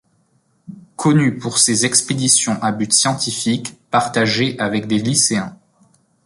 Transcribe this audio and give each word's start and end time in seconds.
Connu 0.95 1.37
pour 1.37 1.59
ses 1.59 1.85
expéditions 1.85 2.57
à 2.63 2.71
but 2.71 2.91
scientifique, 2.91 3.75
partagées 3.91 4.57
avec 4.57 4.87
des 4.87 4.97
lycéens. 4.97 5.55